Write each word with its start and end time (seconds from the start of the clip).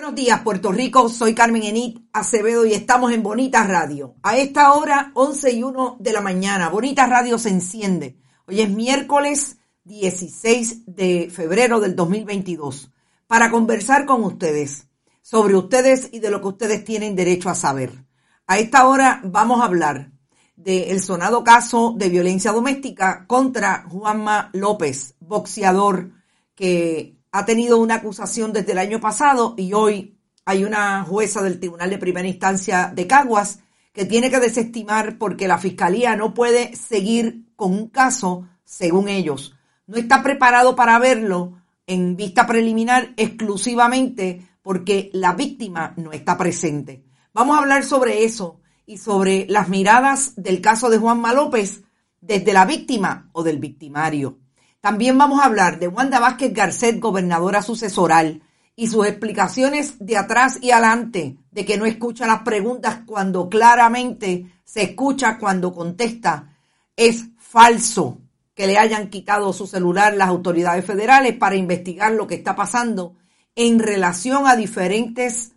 Buenos 0.00 0.16
días, 0.16 0.40
Puerto 0.40 0.72
Rico. 0.72 1.10
Soy 1.10 1.34
Carmen 1.34 1.62
Enit 1.62 2.08
Acevedo 2.14 2.64
y 2.64 2.72
estamos 2.72 3.12
en 3.12 3.22
Bonita 3.22 3.64
Radio. 3.64 4.14
A 4.22 4.38
esta 4.38 4.72
hora, 4.72 5.12
11 5.12 5.52
y 5.52 5.62
1 5.62 5.98
de 6.00 6.12
la 6.14 6.22
mañana, 6.22 6.70
Bonita 6.70 7.06
Radio 7.06 7.38
se 7.38 7.50
enciende. 7.50 8.18
Hoy 8.46 8.62
es 8.62 8.70
miércoles 8.70 9.58
16 9.84 10.86
de 10.86 11.28
febrero 11.30 11.80
del 11.80 11.96
2022 11.96 12.90
para 13.26 13.50
conversar 13.50 14.06
con 14.06 14.24
ustedes 14.24 14.88
sobre 15.20 15.54
ustedes 15.54 16.08
y 16.10 16.20
de 16.20 16.30
lo 16.30 16.40
que 16.40 16.48
ustedes 16.48 16.82
tienen 16.82 17.14
derecho 17.14 17.50
a 17.50 17.54
saber. 17.54 18.06
A 18.46 18.58
esta 18.58 18.88
hora 18.88 19.20
vamos 19.22 19.60
a 19.60 19.66
hablar 19.66 20.12
del 20.56 21.02
sonado 21.02 21.44
caso 21.44 21.92
de 21.94 22.08
violencia 22.08 22.52
doméstica 22.52 23.26
contra 23.26 23.84
Juanma 23.86 24.48
López, 24.54 25.14
boxeador 25.20 26.12
que 26.54 27.19
ha 27.32 27.44
tenido 27.44 27.78
una 27.78 27.96
acusación 27.96 28.52
desde 28.52 28.72
el 28.72 28.78
año 28.78 29.00
pasado 29.00 29.54
y 29.56 29.72
hoy 29.72 30.18
hay 30.44 30.64
una 30.64 31.04
jueza 31.04 31.42
del 31.42 31.60
Tribunal 31.60 31.90
de 31.90 31.98
Primera 31.98 32.26
Instancia 32.26 32.92
de 32.94 33.06
Caguas 33.06 33.60
que 33.92 34.04
tiene 34.04 34.30
que 34.30 34.40
desestimar 34.40 35.18
porque 35.18 35.48
la 35.48 35.58
Fiscalía 35.58 36.16
no 36.16 36.34
puede 36.34 36.74
seguir 36.74 37.46
con 37.56 37.72
un 37.72 37.88
caso, 37.88 38.48
según 38.64 39.08
ellos. 39.08 39.54
No 39.86 39.96
está 39.96 40.22
preparado 40.22 40.74
para 40.76 40.98
verlo 40.98 41.60
en 41.86 42.16
vista 42.16 42.46
preliminar 42.46 43.12
exclusivamente 43.16 44.48
porque 44.62 45.10
la 45.12 45.34
víctima 45.34 45.94
no 45.96 46.12
está 46.12 46.36
presente. 46.38 47.04
Vamos 47.32 47.56
a 47.56 47.60
hablar 47.60 47.84
sobre 47.84 48.24
eso 48.24 48.60
y 48.86 48.98
sobre 48.98 49.46
las 49.48 49.68
miradas 49.68 50.34
del 50.36 50.60
caso 50.60 50.90
de 50.90 50.98
Juanma 50.98 51.32
López 51.32 51.82
desde 52.20 52.52
la 52.52 52.64
víctima 52.64 53.30
o 53.32 53.42
del 53.42 53.58
victimario. 53.58 54.38
También 54.80 55.18
vamos 55.18 55.40
a 55.40 55.44
hablar 55.44 55.78
de 55.78 55.88
Wanda 55.88 56.18
Vázquez 56.20 56.54
Garcet, 56.54 57.00
gobernadora 57.00 57.60
sucesoral, 57.60 58.42
y 58.74 58.86
sus 58.86 59.06
explicaciones 59.06 59.96
de 59.98 60.16
atrás 60.16 60.58
y 60.62 60.70
adelante, 60.70 61.36
de 61.50 61.66
que 61.66 61.76
no 61.76 61.84
escucha 61.84 62.26
las 62.26 62.40
preguntas 62.42 63.00
cuando 63.04 63.50
claramente 63.50 64.46
se 64.64 64.82
escucha 64.82 65.36
cuando 65.36 65.74
contesta. 65.74 66.56
Es 66.96 67.26
falso 67.36 68.22
que 68.54 68.66
le 68.66 68.78
hayan 68.78 69.10
quitado 69.10 69.52
su 69.52 69.66
celular 69.66 70.14
las 70.14 70.28
autoridades 70.28 70.84
federales 70.84 71.36
para 71.36 71.56
investigar 71.56 72.12
lo 72.12 72.26
que 72.26 72.36
está 72.36 72.56
pasando 72.56 73.16
en 73.54 73.80
relación 73.80 74.46
a 74.46 74.56
diferentes 74.56 75.52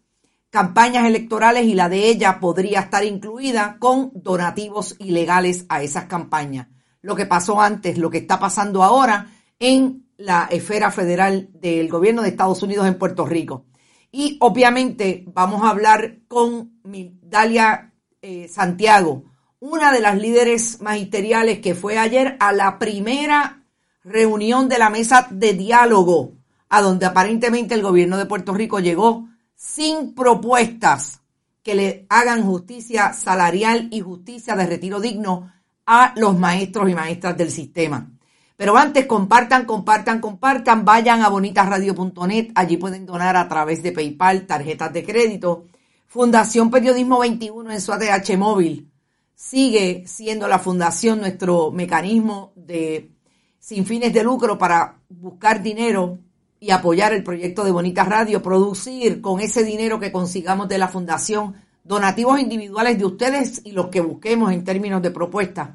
campañas 0.49 1.05
electorales 1.05 1.65
y 1.65 1.75
la 1.75 1.87
de 1.87 2.09
ella 2.09 2.41
podría 2.41 2.81
estar 2.81 3.05
incluida 3.05 3.77
con 3.79 4.11
donativos 4.15 4.97
ilegales 4.99 5.65
a 5.69 5.81
esas 5.81 6.05
campañas 6.05 6.67
lo 7.03 7.15
que 7.15 7.27
pasó 7.27 7.61
antes, 7.61 7.99
lo 7.99 8.09
que 8.09 8.17
está 8.17 8.39
pasando 8.39 8.81
ahora 8.81 9.27
en 9.59 10.07
la 10.17 10.47
esfera 10.49 10.89
federal 10.89 11.49
del 11.53 11.89
gobierno 11.89 12.23
de 12.23 12.29
Estados 12.29 12.63
Unidos 12.63 12.87
en 12.87 12.97
Puerto 12.97 13.25
Rico. 13.25 13.65
Y 14.11 14.37
obviamente 14.41 15.23
vamos 15.27 15.63
a 15.63 15.69
hablar 15.69 16.19
con 16.27 16.79
Dalia 16.83 17.93
eh, 18.21 18.47
Santiago, 18.47 19.25
una 19.59 19.91
de 19.91 19.99
las 19.99 20.17
líderes 20.17 20.81
magisteriales 20.81 21.59
que 21.59 21.75
fue 21.75 21.97
ayer 21.97 22.37
a 22.39 22.53
la 22.53 22.79
primera 22.79 23.63
reunión 24.03 24.69
de 24.69 24.79
la 24.79 24.89
mesa 24.89 25.27
de 25.29 25.53
diálogo, 25.53 26.33
a 26.69 26.81
donde 26.81 27.05
aparentemente 27.05 27.75
el 27.75 27.81
gobierno 27.81 28.17
de 28.17 28.25
Puerto 28.25 28.53
Rico 28.53 28.79
llegó 28.79 29.27
sin 29.55 30.13
propuestas 30.15 31.21
que 31.63 31.75
le 31.75 32.05
hagan 32.09 32.43
justicia 32.43 33.13
salarial 33.13 33.87
y 33.91 34.01
justicia 34.01 34.55
de 34.55 34.67
retiro 34.67 34.99
digno 34.99 35.51
a 35.85 36.13
los 36.17 36.37
maestros 36.37 36.89
y 36.89 36.95
maestras 36.95 37.37
del 37.37 37.51
sistema. 37.51 38.09
Pero 38.55 38.77
antes, 38.77 39.05
compartan, 39.05 39.65
compartan, 39.65 40.19
compartan, 40.21 40.85
vayan 40.85 41.21
a 41.21 41.29
bonitasradio.net, 41.29 42.51
allí 42.55 42.77
pueden 42.77 43.05
donar 43.05 43.35
a 43.35 43.47
través 43.49 43.81
de 43.81 43.91
PayPal, 43.91 44.45
tarjetas 44.45 44.93
de 44.93 45.03
crédito. 45.03 45.65
Fundación 46.07 46.69
Periodismo 46.69 47.19
21 47.19 47.71
en 47.71 47.81
su 47.81 47.91
ATH 47.91 48.37
móvil 48.37 48.91
sigue 49.35 50.03
siendo 50.05 50.47
la 50.47 50.59
fundación 50.59 51.19
nuestro 51.19 51.71
mecanismo 51.71 52.53
de 52.55 53.11
sin 53.59 53.85
fines 53.85 54.13
de 54.13 54.23
lucro 54.23 54.57
para 54.57 54.99
buscar 55.09 55.63
dinero 55.63 56.19
y 56.59 56.71
apoyar 56.71 57.13
el 57.13 57.23
proyecto 57.23 57.63
de 57.63 57.71
Bonitas 57.71 58.07
Radio, 58.07 58.41
producir 58.41 59.19
con 59.21 59.39
ese 59.41 59.63
dinero 59.63 59.99
que 59.99 60.11
consigamos 60.11 60.69
de 60.69 60.77
la 60.77 60.87
fundación 60.87 61.55
donativos 61.83 62.39
individuales 62.39 62.97
de 62.97 63.05
ustedes 63.05 63.61
y 63.63 63.71
los 63.71 63.87
que 63.87 64.01
busquemos 64.01 64.51
en 64.51 64.63
términos 64.63 65.01
de 65.01 65.11
propuestas 65.11 65.69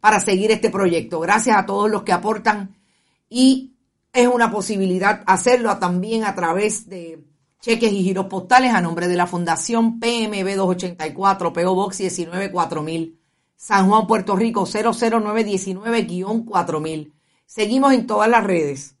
para 0.00 0.20
seguir 0.20 0.50
este 0.50 0.70
proyecto. 0.70 1.20
Gracias 1.20 1.56
a 1.56 1.66
todos 1.66 1.90
los 1.90 2.02
que 2.02 2.12
aportan 2.12 2.74
y 3.28 3.74
es 4.12 4.26
una 4.26 4.50
posibilidad 4.50 5.22
hacerlo 5.26 5.78
también 5.78 6.24
a 6.24 6.34
través 6.34 6.88
de 6.88 7.22
cheques 7.60 7.92
y 7.92 8.02
giros 8.02 8.26
postales 8.26 8.74
a 8.74 8.80
nombre 8.80 9.06
de 9.06 9.14
la 9.16 9.28
Fundación 9.28 10.00
PMB 10.00 10.56
284, 10.56 11.52
PO 11.52 11.74
Box 11.74 12.00
194000, 12.00 13.16
San 13.56 13.88
Juan, 13.88 14.08
Puerto 14.08 14.34
Rico 14.34 14.66
00919-4000. 14.66 17.12
Seguimos 17.46 17.92
en 17.92 18.08
todas 18.08 18.28
las 18.28 18.42
redes. 18.42 18.96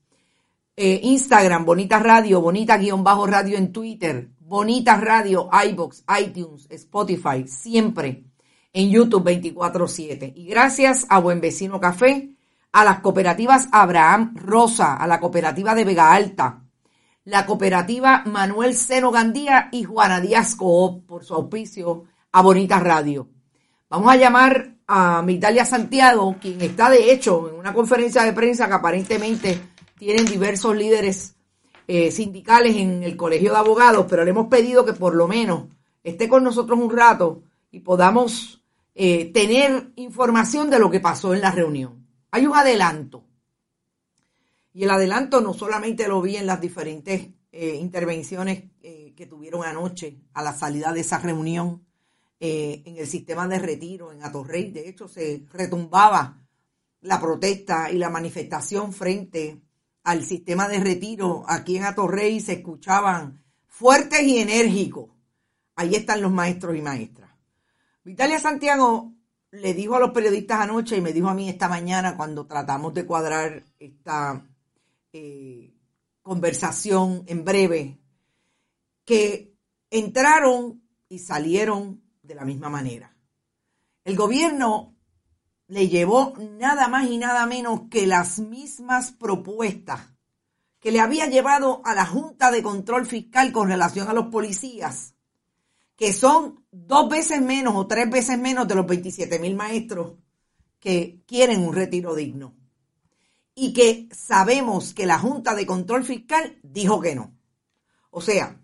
Eh, 0.76 1.00
Instagram, 1.02 1.64
Bonita 1.64 1.98
Radio, 1.98 2.40
Bonita-Radio 2.40 3.56
en 3.56 3.72
Twitter, 3.72 4.28
Bonitas 4.52 5.00
Radio, 5.00 5.48
iBox, 5.70 6.04
iTunes, 6.20 6.66
Spotify, 6.68 7.48
siempre 7.48 8.24
en 8.70 8.90
YouTube 8.90 9.24
24/7. 9.24 10.30
Y 10.36 10.44
gracias 10.44 11.06
a 11.08 11.20
Buen 11.20 11.40
Vecino 11.40 11.80
Café, 11.80 12.36
a 12.70 12.84
las 12.84 13.00
cooperativas 13.00 13.70
Abraham 13.72 14.34
Rosa, 14.36 14.96
a 14.96 15.06
la 15.06 15.20
cooperativa 15.20 15.74
de 15.74 15.84
Vega 15.84 16.12
Alta, 16.12 16.64
la 17.24 17.46
cooperativa 17.46 18.24
Manuel 18.26 18.74
Seno 18.74 19.10
Gandía 19.10 19.70
y 19.72 19.84
Juana 19.84 20.20
Díaz 20.20 20.54
Coop 20.54 21.06
por 21.06 21.24
su 21.24 21.32
auspicio 21.32 22.04
a 22.30 22.42
Bonitas 22.42 22.82
Radio. 22.82 23.30
Vamos 23.88 24.12
a 24.12 24.16
llamar 24.16 24.74
a 24.86 25.22
Mitalia 25.22 25.64
Santiago, 25.64 26.36
quien 26.38 26.60
está 26.60 26.90
de 26.90 27.10
hecho 27.10 27.48
en 27.48 27.54
una 27.54 27.72
conferencia 27.72 28.22
de 28.22 28.34
prensa 28.34 28.68
que 28.68 28.74
aparentemente 28.74 29.58
tienen 29.96 30.26
diversos 30.26 30.76
líderes 30.76 31.36
eh, 31.86 32.10
sindicales 32.10 32.76
en 32.76 33.02
el 33.02 33.16
Colegio 33.16 33.52
de 33.52 33.58
Abogados, 33.58 34.06
pero 34.08 34.24
le 34.24 34.30
hemos 34.30 34.46
pedido 34.46 34.84
que 34.84 34.92
por 34.92 35.14
lo 35.14 35.26
menos 35.26 35.66
esté 36.02 36.28
con 36.28 36.44
nosotros 36.44 36.78
un 36.78 36.90
rato 36.90 37.42
y 37.70 37.80
podamos 37.80 38.62
eh, 38.94 39.32
tener 39.32 39.92
información 39.96 40.70
de 40.70 40.78
lo 40.78 40.90
que 40.90 41.00
pasó 41.00 41.34
en 41.34 41.40
la 41.40 41.50
reunión. 41.50 42.06
Hay 42.30 42.46
un 42.46 42.56
adelanto. 42.56 43.24
Y 44.74 44.84
el 44.84 44.90
adelanto 44.90 45.40
no 45.40 45.52
solamente 45.52 46.08
lo 46.08 46.22
vi 46.22 46.36
en 46.36 46.46
las 46.46 46.60
diferentes 46.60 47.28
eh, 47.50 47.74
intervenciones 47.74 48.64
que 48.80 49.26
tuvieron 49.26 49.62
anoche 49.64 50.16
a 50.32 50.42
la 50.42 50.52
salida 50.52 50.92
de 50.92 51.00
esa 51.00 51.18
reunión 51.18 51.84
en 52.40 52.96
el 52.96 53.06
sistema 53.06 53.46
de 53.46 53.58
retiro 53.58 54.10
en 54.10 54.24
Atorrey. 54.24 54.72
De 54.72 54.88
hecho, 54.88 55.06
se 55.06 55.44
retumbaba 55.52 56.42
la 57.02 57.20
protesta 57.20 57.90
y 57.90 57.98
la 57.98 58.10
manifestación 58.10 58.92
frente 58.92 59.60
al 60.04 60.24
sistema 60.24 60.68
de 60.68 60.80
retiro 60.80 61.44
aquí 61.46 61.76
en 61.76 61.84
Atorrey 61.84 62.40
se 62.40 62.54
escuchaban 62.54 63.44
fuertes 63.66 64.22
y 64.22 64.38
enérgicos. 64.38 65.10
Ahí 65.76 65.94
están 65.94 66.20
los 66.20 66.32
maestros 66.32 66.76
y 66.76 66.82
maestras. 66.82 67.30
Vitalia 68.04 68.38
Santiago 68.38 69.12
le 69.52 69.74
dijo 69.74 69.94
a 69.94 70.00
los 70.00 70.10
periodistas 70.10 70.60
anoche 70.60 70.96
y 70.96 71.00
me 71.00 71.12
dijo 71.12 71.28
a 71.28 71.34
mí 71.34 71.48
esta 71.48 71.68
mañana 71.68 72.16
cuando 72.16 72.46
tratamos 72.46 72.94
de 72.94 73.06
cuadrar 73.06 73.64
esta 73.78 74.44
eh, 75.12 75.74
conversación 76.22 77.24
en 77.26 77.44
breve, 77.44 77.98
que 79.04 79.54
entraron 79.90 80.82
y 81.08 81.18
salieron 81.18 82.02
de 82.22 82.34
la 82.34 82.44
misma 82.44 82.70
manera. 82.70 83.14
El 84.04 84.16
gobierno 84.16 84.91
le 85.72 85.88
llevó 85.88 86.34
nada 86.58 86.86
más 86.88 87.08
y 87.08 87.16
nada 87.16 87.46
menos 87.46 87.84
que 87.90 88.06
las 88.06 88.38
mismas 88.38 89.10
propuestas 89.10 90.02
que 90.80 90.92
le 90.92 91.00
había 91.00 91.28
llevado 91.28 91.80
a 91.86 91.94
la 91.94 92.04
Junta 92.04 92.50
de 92.50 92.62
Control 92.62 93.06
Fiscal 93.06 93.52
con 93.52 93.68
relación 93.68 94.06
a 94.06 94.12
los 94.12 94.26
policías, 94.26 95.14
que 95.96 96.12
son 96.12 96.66
dos 96.70 97.08
veces 97.08 97.40
menos 97.40 97.74
o 97.74 97.86
tres 97.86 98.10
veces 98.10 98.38
menos 98.38 98.68
de 98.68 98.74
los 98.74 98.86
27 98.86 99.38
mil 99.38 99.54
maestros 99.54 100.12
que 100.78 101.22
quieren 101.26 101.66
un 101.66 101.74
retiro 101.74 102.14
digno. 102.14 102.54
Y 103.54 103.72
que 103.72 104.10
sabemos 104.14 104.92
que 104.92 105.06
la 105.06 105.18
Junta 105.18 105.54
de 105.54 105.64
Control 105.64 106.04
Fiscal 106.04 106.58
dijo 106.62 107.00
que 107.00 107.14
no. 107.14 107.34
O 108.10 108.20
sea, 108.20 108.60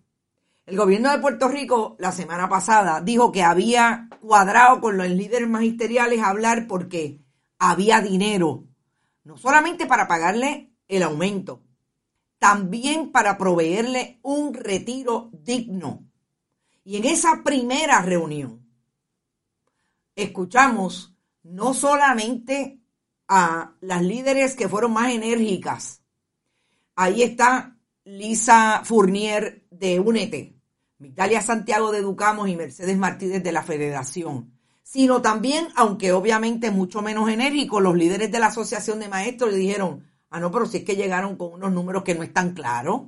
el 0.68 0.76
gobierno 0.76 1.10
de 1.10 1.18
Puerto 1.18 1.48
Rico 1.48 1.96
la 1.98 2.12
semana 2.12 2.46
pasada 2.46 3.00
dijo 3.00 3.32
que 3.32 3.42
había 3.42 4.10
cuadrado 4.20 4.82
con 4.82 4.98
los 4.98 5.08
líderes 5.08 5.48
magisteriales 5.48 6.20
a 6.20 6.28
hablar 6.28 6.66
porque 6.66 7.22
había 7.58 8.02
dinero, 8.02 8.64
no 9.24 9.38
solamente 9.38 9.86
para 9.86 10.06
pagarle 10.06 10.74
el 10.86 11.02
aumento, 11.02 11.62
también 12.38 13.12
para 13.12 13.38
proveerle 13.38 14.20
un 14.22 14.52
retiro 14.52 15.30
digno. 15.32 16.06
Y 16.84 16.98
en 16.98 17.06
esa 17.06 17.42
primera 17.42 18.02
reunión 18.02 18.68
escuchamos 20.16 21.16
no 21.44 21.72
solamente 21.72 22.78
a 23.26 23.72
las 23.80 24.02
líderes 24.02 24.54
que 24.54 24.68
fueron 24.68 24.92
más 24.92 25.12
enérgicas. 25.12 26.02
Ahí 26.94 27.22
está 27.22 27.78
Lisa 28.04 28.82
Fournier 28.84 29.66
de 29.70 29.98
UNET, 29.98 30.57
Migdalia 30.98 31.40
Santiago 31.40 31.92
de 31.92 31.98
Educamos 31.98 32.48
y 32.48 32.56
Mercedes 32.56 32.98
Martínez 32.98 33.42
de 33.42 33.52
la 33.52 33.62
Federación, 33.62 34.52
sino 34.82 35.22
también, 35.22 35.68
aunque 35.76 36.12
obviamente 36.12 36.70
mucho 36.70 37.02
menos 37.02 37.28
enérgico, 37.30 37.80
los 37.80 37.94
líderes 37.94 38.32
de 38.32 38.38
la 38.40 38.46
Asociación 38.46 38.98
de 38.98 39.08
Maestros 39.08 39.52
le 39.52 39.58
dijeron, 39.58 40.04
ah, 40.30 40.40
no, 40.40 40.50
pero 40.50 40.66
si 40.66 40.78
es 40.78 40.84
que 40.84 40.96
llegaron 40.96 41.36
con 41.36 41.52
unos 41.52 41.72
números 41.72 42.02
que 42.02 42.14
no 42.14 42.22
están 42.22 42.52
claros. 42.52 43.02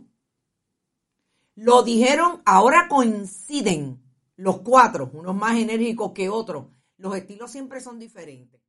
Lo 1.57 1.83
dijeron, 1.83 2.43
ahora 2.45 2.87
coinciden 2.89 4.01
los 4.37 4.61
cuatro, 4.61 5.11
unos 5.13 5.35
más 5.35 5.59
enérgicos 5.59 6.13
que 6.13 6.29
otros. 6.29 6.67
Los 6.97 7.17
estilos 7.17 7.51
siempre 7.51 7.81
son 7.81 7.99
diferentes. 7.99 8.61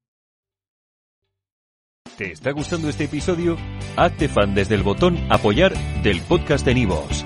¿Te 2.17 2.31
está 2.31 2.51
gustando 2.51 2.89
este 2.89 3.05
episodio? 3.05 3.57
Hazte 3.97 4.27
fan 4.27 4.53
desde 4.55 4.75
el 4.75 4.83
botón 4.83 5.17
apoyar 5.31 5.73
del 6.01 6.21
podcast 6.21 6.65
de 6.65 6.75
Nivos. 6.75 7.25